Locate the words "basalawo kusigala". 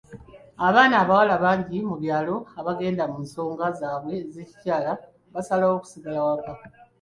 5.33-6.19